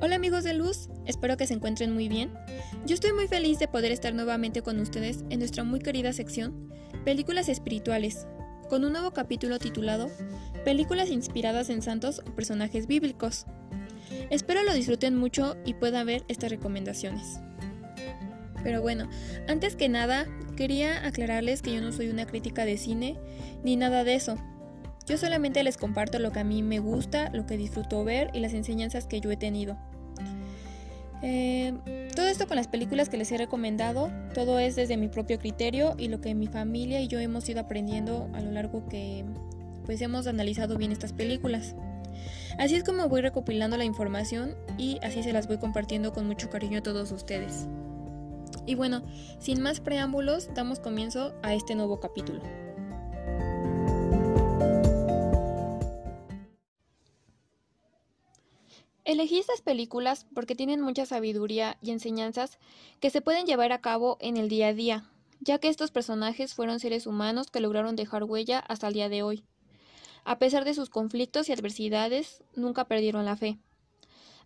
[0.00, 2.32] Hola amigos de Luz, espero que se encuentren muy bien.
[2.86, 6.72] Yo estoy muy feliz de poder estar nuevamente con ustedes en nuestra muy querida sección
[7.04, 8.28] Películas Espirituales,
[8.68, 10.08] con un nuevo capítulo titulado
[10.64, 13.46] Películas inspiradas en santos o personajes bíblicos.
[14.30, 17.40] Espero lo disfruten mucho y puedan ver estas recomendaciones.
[18.62, 19.08] Pero bueno,
[19.48, 23.18] antes que nada, quería aclararles que yo no soy una crítica de cine
[23.64, 24.36] ni nada de eso.
[25.08, 28.40] Yo solamente les comparto lo que a mí me gusta, lo que disfruto ver y
[28.40, 29.76] las enseñanzas que yo he tenido.
[31.22, 31.74] Eh,
[32.14, 35.94] todo esto con las películas que les he recomendado, todo es desde mi propio criterio
[35.98, 39.24] y lo que mi familia y yo hemos ido aprendiendo a lo largo que
[39.84, 41.74] pues hemos analizado bien estas películas.
[42.58, 46.50] Así es como voy recopilando la información y así se las voy compartiendo con mucho
[46.50, 47.66] cariño a todos ustedes.
[48.66, 49.02] Y bueno,
[49.38, 52.42] sin más preámbulos, damos comienzo a este nuevo capítulo.
[59.08, 62.58] Elegí estas películas porque tienen mucha sabiduría y enseñanzas
[63.00, 66.52] que se pueden llevar a cabo en el día a día, ya que estos personajes
[66.52, 69.44] fueron seres humanos que lograron dejar huella hasta el día de hoy.
[70.24, 73.56] A pesar de sus conflictos y adversidades, nunca perdieron la fe.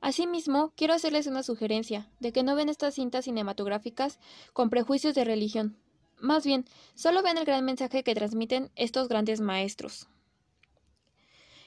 [0.01, 4.21] Asimismo, quiero hacerles una sugerencia de que no ven estas cintas cinematográficas
[4.53, 5.77] con prejuicios de religión.
[6.21, 10.07] Más bien, solo vean el gran mensaje que transmiten estos grandes maestros.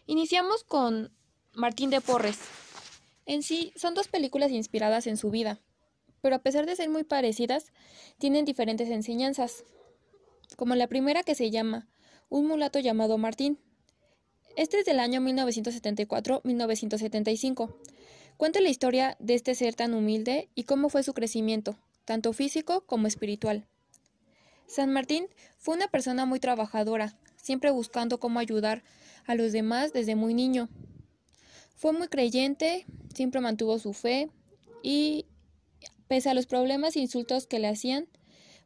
[0.06, 1.12] Iniciamos con
[1.52, 2.40] Martín de Porres,
[3.26, 5.60] en sí, son dos películas inspiradas en su vida,
[6.22, 7.72] pero a pesar de ser muy parecidas,
[8.18, 9.64] tienen diferentes enseñanzas,
[10.58, 11.88] como la primera que se llama
[12.30, 13.60] Un mulato llamado Martín.
[14.56, 17.76] Este es del año 1974-1975.
[18.38, 22.86] Cuenta la historia de este ser tan humilde y cómo fue su crecimiento, tanto físico
[22.86, 23.68] como espiritual.
[24.68, 28.84] San Martín fue una persona muy trabajadora, siempre buscando cómo ayudar
[29.26, 30.70] a los demás desde muy niño.
[31.76, 34.30] Fue muy creyente, siempre mantuvo su fe
[34.82, 35.26] y,
[36.08, 38.08] pese a los problemas e insultos que le hacían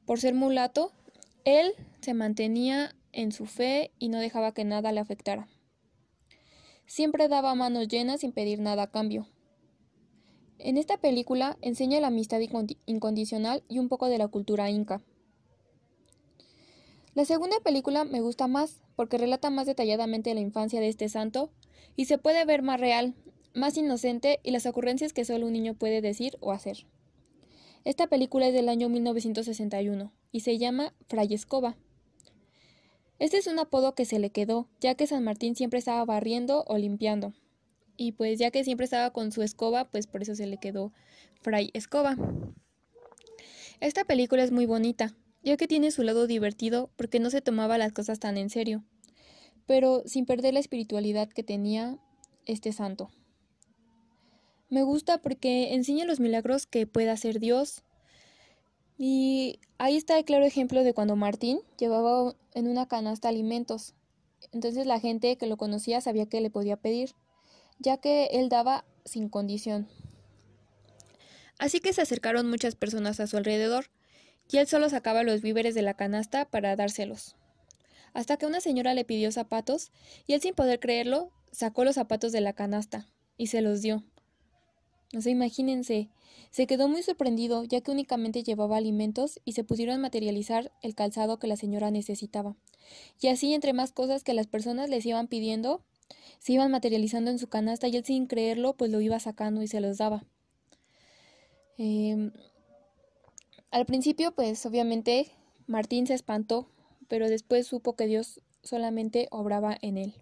[0.05, 0.91] por ser mulato,
[1.43, 5.47] él se mantenía en su fe y no dejaba que nada le afectara.
[6.85, 9.27] Siempre daba manos llenas sin pedir nada a cambio.
[10.57, 12.39] En esta película enseña la amistad
[12.85, 15.01] incondicional y un poco de la cultura inca.
[17.15, 21.51] La segunda película me gusta más porque relata más detalladamente la infancia de este santo
[21.95, 23.13] y se puede ver más real,
[23.53, 26.85] más inocente y las ocurrencias que solo un niño puede decir o hacer.
[27.85, 31.77] Esta película es del año 1961 y se llama Fray Escoba.
[33.19, 36.63] Este es un apodo que se le quedó, ya que San Martín siempre estaba barriendo
[36.67, 37.33] o limpiando.
[37.97, 40.93] Y pues ya que siempre estaba con su escoba, pues por eso se le quedó
[41.41, 42.15] Fray Escoba.
[43.81, 47.77] Esta película es muy bonita, ya que tiene su lado divertido porque no se tomaba
[47.77, 48.83] las cosas tan en serio
[49.69, 51.99] pero sin perder la espiritualidad que tenía
[52.47, 53.11] este santo.
[54.71, 57.83] Me gusta porque enseña los milagros que puede hacer Dios.
[58.97, 63.93] Y ahí está el claro ejemplo de cuando Martín llevaba en una canasta alimentos.
[64.53, 67.11] Entonces la gente que lo conocía sabía que le podía pedir,
[67.77, 69.87] ya que él daba sin condición.
[71.59, 73.91] Así que se acercaron muchas personas a su alrededor,
[74.51, 77.35] y él solo sacaba los víveres de la canasta para dárselos
[78.19, 79.93] hasta que una señora le pidió zapatos
[80.27, 83.07] y él sin poder creerlo sacó los zapatos de la canasta
[83.37, 84.03] y se los dio.
[85.13, 86.09] No sé, imagínense,
[86.51, 91.39] se quedó muy sorprendido ya que únicamente llevaba alimentos y se pudieron materializar el calzado
[91.39, 92.57] que la señora necesitaba.
[93.21, 95.81] Y así entre más cosas que las personas les iban pidiendo,
[96.39, 99.67] se iban materializando en su canasta y él sin creerlo pues lo iba sacando y
[99.67, 100.25] se los daba.
[101.77, 102.33] Em,
[103.71, 105.31] al principio pues obviamente
[105.67, 106.67] Martín se espantó
[107.09, 110.13] pero después supo que Dios solamente obraba en él.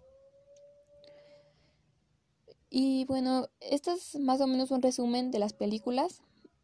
[2.70, 6.22] Y bueno, esto es más o menos un resumen de las películas,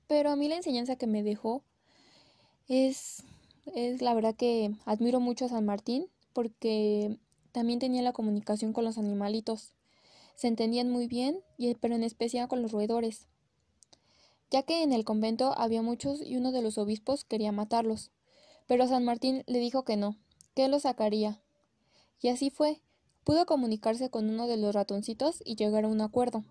[0.09, 1.63] pero a mí la enseñanza que me dejó
[2.69, 3.23] es,
[3.75, 7.19] es la verdad que admiro mucho a San Martín porque
[7.53, 9.73] también tenía la comunicación con los animalitos.
[10.35, 11.41] Se entendían muy bien,
[11.81, 13.29] pero en especial con los roedores,
[14.51, 18.11] ya que en el convento había muchos y uno de los obispos quería matarlos
[18.67, 20.17] pero San Martín le dijo que no,
[20.55, 21.41] que lo sacaría.
[22.21, 22.81] Y así fue.
[23.25, 26.45] Pudo comunicarse con uno de los ratoncitos y llegar a un acuerdo.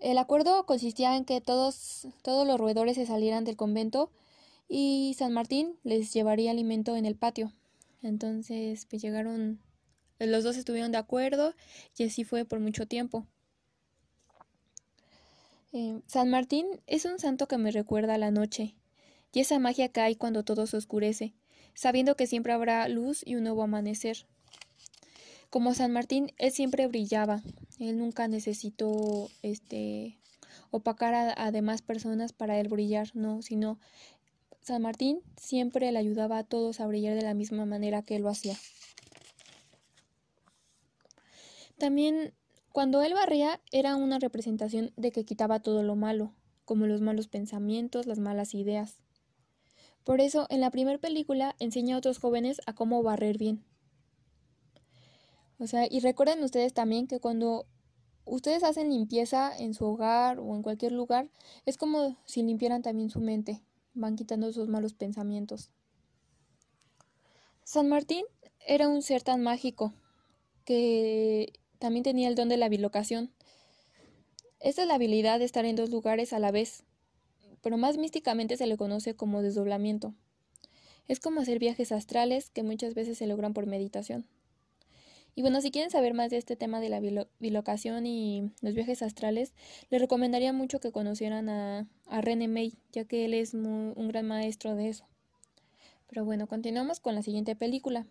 [0.00, 4.10] El acuerdo consistía en que todos, todos los roedores se salieran del convento
[4.68, 7.52] y San Martín les llevaría alimento en el patio.
[8.02, 9.60] Entonces, pues llegaron,
[10.18, 11.54] los dos estuvieron de acuerdo
[11.96, 13.26] y así fue por mucho tiempo.
[15.72, 18.74] Eh, San Martín es un santo que me recuerda a la noche,
[19.32, 21.34] y esa magia que hay cuando todo se oscurece,
[21.74, 24.26] sabiendo que siempre habrá luz y un nuevo amanecer.
[25.50, 27.42] Como San Martín, él siempre brillaba,
[27.78, 30.18] él nunca necesitó este
[30.70, 33.78] opacar a, demás personas para él brillar, no, sino
[34.62, 38.22] San Martín siempre le ayudaba a todos a brillar de la misma manera que él
[38.22, 38.56] lo hacía.
[41.78, 42.32] También
[42.70, 46.32] cuando él barría era una representación de que quitaba todo lo malo,
[46.64, 48.96] como los malos pensamientos, las malas ideas.
[50.04, 53.64] Por eso, en la primera película enseña a otros jóvenes a cómo barrer bien.
[55.58, 57.66] O sea, y recuerden ustedes también que cuando
[58.24, 61.30] ustedes hacen limpieza en su hogar o en cualquier lugar,
[61.66, 63.62] es como si limpiaran también su mente,
[63.94, 65.70] van quitando esos malos pensamientos.
[67.64, 68.24] San Martín
[68.66, 69.92] era un ser tan mágico
[70.64, 73.32] que también tenía el don de la bilocación.
[74.60, 76.84] Esta es la habilidad de estar en dos lugares a la vez,
[77.62, 80.14] pero más místicamente se le conoce como desdoblamiento.
[81.08, 84.26] Es como hacer viajes astrales que muchas veces se logran por meditación.
[85.34, 87.00] Y bueno, si quieren saber más de este tema de la
[87.38, 89.54] bilocación y los viajes astrales,
[89.88, 94.74] les recomendaría mucho que conocieran a, René May, ya que él es un gran maestro
[94.74, 95.06] de eso.
[96.06, 98.06] Pero bueno, continuamos con la siguiente película.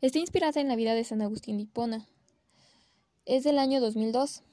[0.00, 2.06] Está inspirada en la vida de San Agustín de Hipona.
[3.26, 4.44] Es del año 2002.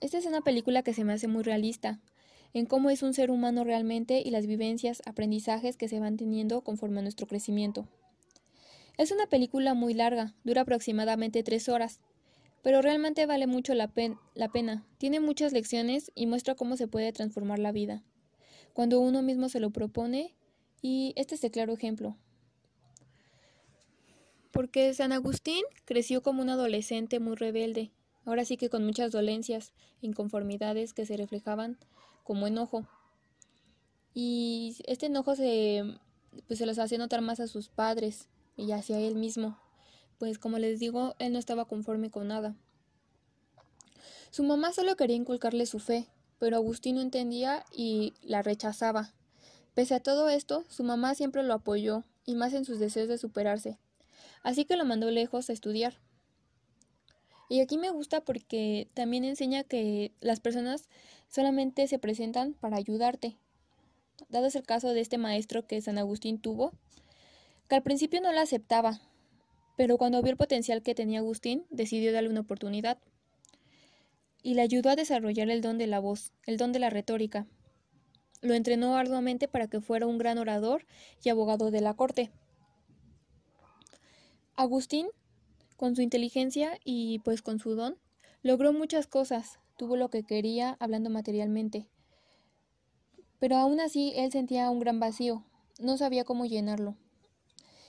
[0.00, 2.00] Esta es una película que se me hace muy realista,
[2.54, 6.62] en cómo es un ser humano realmente y las vivencias, aprendizajes que se van teniendo
[6.62, 7.86] conforme a nuestro crecimiento.
[8.96, 12.00] Es una película muy larga, dura aproximadamente tres horas,
[12.62, 13.90] pero realmente vale mucho la,
[14.34, 14.86] la pena.
[14.98, 18.02] Tiene muchas lecciones y muestra cómo se puede transformar la vida,
[18.72, 20.34] cuando uno mismo se lo propone,
[20.80, 22.16] y este es el claro ejemplo.
[24.50, 27.92] Porque San Agustín creció como un adolescente muy rebelde,
[28.24, 31.78] ahora sí que con muchas dolencias, inconformidades que se reflejaban
[32.22, 32.86] como enojo.
[34.14, 35.84] Y este enojo se,
[36.46, 39.58] pues se los hacía notar más a sus padres, y hacia él mismo,
[40.18, 42.54] pues como les digo, él no estaba conforme con nada.
[44.30, 46.06] Su mamá solo quería inculcarle su fe,
[46.38, 49.12] pero Agustín no entendía y la rechazaba.
[49.74, 53.18] Pese a todo esto, su mamá siempre lo apoyó, y más en sus deseos de
[53.18, 53.78] superarse,
[54.42, 55.98] así que lo mandó lejos a estudiar.
[57.50, 60.88] Y aquí me gusta porque también enseña que las personas
[61.28, 63.36] solamente se presentan para ayudarte.
[64.28, 66.72] Dado es el caso de este maestro que San Agustín tuvo,
[67.68, 69.00] que al principio no la aceptaba,
[69.76, 72.98] pero cuando vio el potencial que tenía Agustín, decidió darle una oportunidad.
[74.44, 77.48] Y le ayudó a desarrollar el don de la voz, el don de la retórica.
[78.42, 80.86] Lo entrenó arduamente para que fuera un gran orador
[81.24, 82.30] y abogado de la corte.
[84.54, 85.08] Agustín,
[85.80, 87.96] con su inteligencia y pues con su don,
[88.42, 91.88] logró muchas cosas, tuvo lo que quería hablando materialmente.
[93.38, 95.42] Pero aún así él sentía un gran vacío,
[95.78, 96.96] no sabía cómo llenarlo.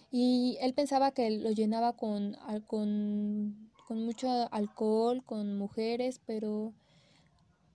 [0.10, 6.74] Y él pensaba que lo llenaba con, con, con mucho alcohol, con mujeres, pero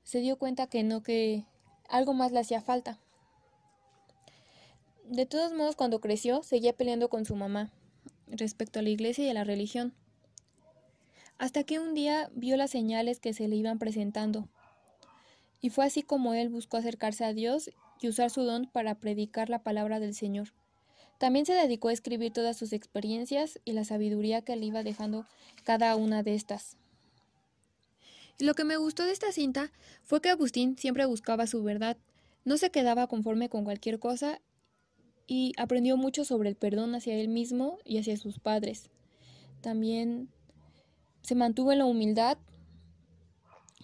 [0.02, 1.44] se dio cuenta que no, que
[1.90, 2.98] algo más le hacía falta.
[5.04, 7.70] De todos modos, cuando creció, seguía peleando con su mamá
[8.28, 9.92] respecto a la iglesia y a la religión.
[11.38, 14.48] Hasta que un día vio las señales que se le iban presentando.
[15.60, 19.50] Y fue así como él buscó acercarse a Dios y usar su don para predicar
[19.50, 20.52] la palabra del Señor.
[21.18, 25.26] También se dedicó a escribir todas sus experiencias y la sabiduría que le iba dejando
[25.64, 26.76] cada una de estas.
[28.38, 31.96] Lo que me gustó de esta cinta fue que Agustín siempre buscaba su verdad,
[32.44, 34.40] no se quedaba conforme con cualquier cosa
[35.26, 38.90] y aprendió mucho sobre el perdón hacia él mismo y hacia sus padres.
[39.62, 40.28] También
[41.26, 42.38] se mantuvo en la humildad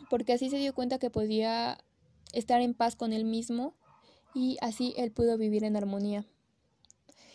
[0.08, 1.76] porque así se dio cuenta que podía
[2.32, 3.74] estar en paz con él mismo
[4.32, 6.24] y así él pudo vivir en armonía.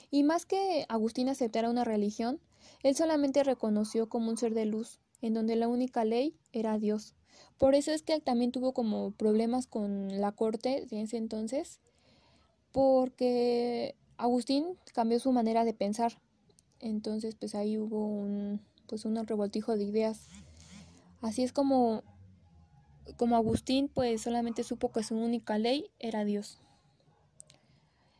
[0.10, 2.40] Y más que Agustín aceptara una religión,
[2.84, 7.14] él solamente reconoció como un ser de luz, en donde la única ley era Dios.
[7.58, 11.82] Por eso es que él también tuvo como problemas con la corte de ese entonces,
[12.72, 16.22] porque Agustín cambió su manera de pensar.
[16.80, 20.27] Entonces, pues ahí hubo un pues un revoltijo de ideas.
[21.22, 22.03] Así es como
[23.15, 26.60] como Agustín pues solamente supo que su única ley era Dios.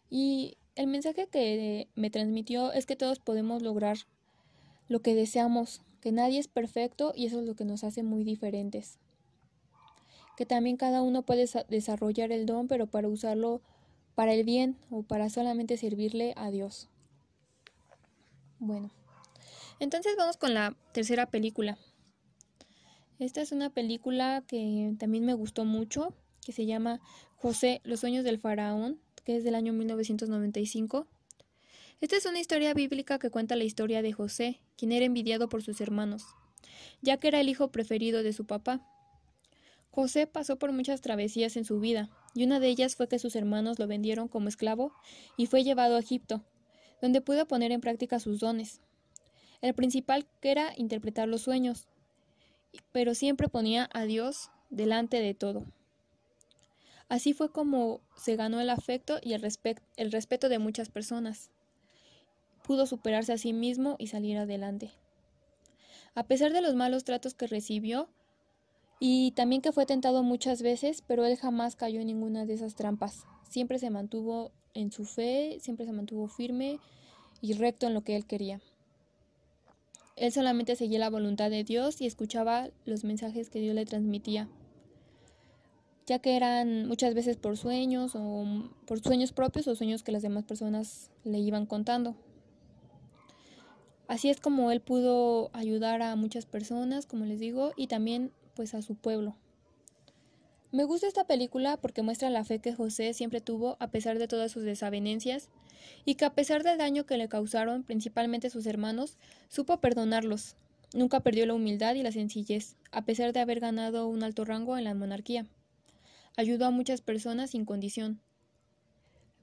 [0.10, 3.98] Y el mensaje que me transmitió es que todos podemos lograr
[4.88, 8.24] lo que deseamos, que nadie es perfecto y eso es lo que nos hace muy
[8.24, 9.00] diferentes.
[10.38, 13.62] Que también cada uno puede desarrollar el don, pero para usarlo
[14.16, 16.90] para el bien o para solamente servirle a Dios.
[18.60, 18.90] Bueno,
[19.80, 21.78] entonces vamos con la tercera película.
[23.20, 26.14] Esta es una película que también me gustó mucho,
[26.46, 27.00] que se llama
[27.36, 31.08] José, los sueños del faraón, que es del año 1995.
[32.00, 35.64] Esta es una historia bíblica que cuenta la historia de José, quien era envidiado por
[35.64, 36.26] sus hermanos,
[37.02, 38.86] ya que era el hijo preferido de su papá.
[39.90, 43.36] José pasó por muchas travesías en su vida, y una de ellas fue que sus
[43.36, 44.94] hermanos lo vendieron como esclavo
[45.38, 46.44] y fue llevado a Egipto,
[47.02, 48.80] donde pudo poner en práctica sus dones.
[49.62, 51.88] El principal que era interpretar los sueños,
[52.92, 55.66] pero siempre ponía a Dios delante de todo.
[57.10, 59.48] Así fue como se ganó el afecto y el,
[59.96, 61.50] el respeto de muchas personas.
[62.64, 64.92] Pudo superarse a sí mismo y salir adelante.
[66.16, 68.10] A pesar de los malos tratos que recibió,
[69.00, 72.76] y también que fue tentado muchas veces, pero él jamás cayó en ninguna de esas
[72.76, 73.26] trampas.
[73.48, 76.80] Siempre se mantuvo en su fe, siempre se mantuvo firme
[77.42, 78.60] y recto en lo que él quería.
[80.18, 84.50] Él solamente seguía la voluntad de Dios y escuchaba los mensajes que Dios le transmitía,
[86.08, 88.44] ya que eran muchas veces por sueños o
[88.88, 92.16] por sueños propios o sueños que las demás personas le iban contando.
[94.08, 98.74] Así es como él pudo ayudar a muchas personas, como les digo, y también pues
[98.74, 99.36] a su pueblo.
[100.74, 104.28] Me gusta esta película porque muestra la fe que José siempre tuvo a pesar de
[104.28, 105.48] todas sus desavenencias
[106.04, 110.58] y que a pesar del daño que le causaron principalmente sus hermanos, supo perdonarlos.
[110.94, 114.78] Nunca perdió la humildad y la sencillez, a pesar de haber ganado un alto rango
[114.78, 115.46] en la monarquía.
[116.36, 118.20] Ayudó a muchas personas sin condición.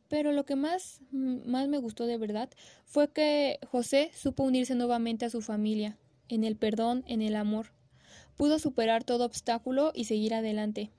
[0.08, 2.50] Pero lo que más, más me gustó de verdad
[2.84, 5.96] fue que José supo unirse nuevamente a su familia,
[6.28, 7.72] en el perdón, en el amor,
[8.36, 10.90] pudo superar todo obstáculo y seguir adelante,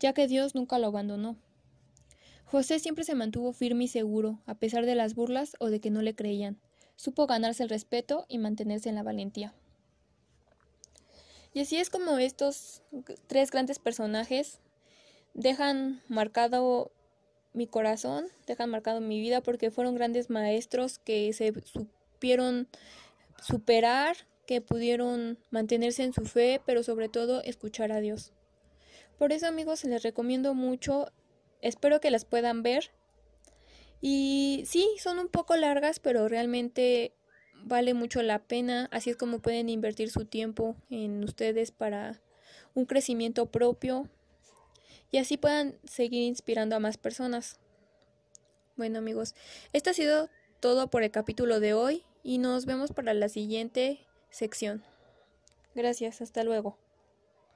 [0.00, 1.36] ya que Dios nunca lo abandonó.
[2.44, 5.90] José siempre se mantuvo firme y seguro, a pesar de las burlas o de que
[5.90, 6.60] no le creían.
[6.96, 9.54] Supo ganarse el respeto y mantenerse en la valentía.
[11.52, 12.82] Y así es como estos
[13.26, 14.60] tres grandes personajes
[15.34, 16.92] dejan marcado
[17.52, 22.68] mi corazón, dejan marcado mi vida porque fueron grandes maestros que se supieron
[23.40, 28.32] superar, que pudieron mantenerse en su fe, pero sobre todo escuchar a Dios.
[29.18, 31.06] Por eso amigos les recomiendo mucho,
[31.60, 32.90] espero que las puedan ver.
[34.00, 37.14] Y sí, son un poco largas, pero realmente
[37.64, 42.20] vale mucho la pena, así es como pueden invertir su tiempo en ustedes para
[42.74, 44.08] un crecimiento propio
[45.10, 47.58] y así puedan seguir inspirando a más personas.
[48.76, 49.34] Bueno amigos,
[49.72, 50.28] esto ha sido
[50.60, 54.84] todo por el capítulo de hoy y nos vemos para la siguiente sección.
[55.74, 56.83] Gracias, hasta luego.